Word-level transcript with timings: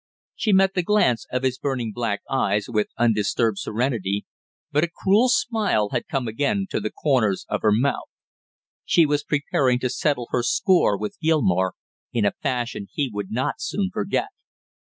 She 0.35 0.51
met 0.51 0.73
the 0.73 0.81
glance 0.81 1.27
of 1.31 1.43
his 1.43 1.59
burning 1.59 1.91
black 1.93 2.23
eyes 2.27 2.65
with 2.67 2.87
undisturbed 2.97 3.59
serenity, 3.59 4.25
but 4.71 4.83
a 4.83 4.89
cruel 4.89 5.29
smile 5.29 5.89
had 5.91 6.07
come 6.07 6.27
again 6.27 6.65
to 6.71 6.79
the 6.79 6.89
corners 6.89 7.45
of 7.49 7.61
her 7.61 7.71
mouth. 7.71 8.09
She 8.83 9.05
was 9.05 9.23
preparing 9.23 9.77
to 9.77 9.91
settle 9.91 10.25
her 10.31 10.41
score 10.41 10.97
with 10.97 11.19
Gilmore 11.21 11.75
in 12.11 12.25
a 12.25 12.33
fashion 12.41 12.87
he 12.91 13.11
would 13.13 13.29
not 13.29 13.61
soon 13.61 13.91
forget. 13.93 14.29